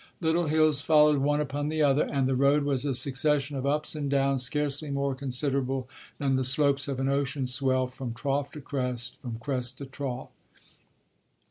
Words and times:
Little 0.19 0.47
hills 0.47 0.81
followed 0.81 1.19
one 1.19 1.39
upon 1.41 1.69
the 1.69 1.83
other, 1.83 2.01
and 2.05 2.27
the 2.27 2.33
road 2.33 2.63
was 2.63 2.85
a 2.85 2.95
succession 2.95 3.55
of 3.55 3.67
ups 3.67 3.93
and 3.95 4.09
downs 4.09 4.41
scarcely 4.41 4.89
more 4.89 5.13
considerable 5.13 5.87
than 6.17 6.37
the 6.37 6.43
slopes 6.43 6.87
of 6.87 6.99
an 6.99 7.07
ocean 7.07 7.45
swell, 7.45 7.85
from 7.85 8.15
trough 8.15 8.49
to 8.53 8.61
crest, 8.61 9.21
from 9.21 9.37
crest 9.39 9.77
to 9.77 9.85
trough. 9.85 10.29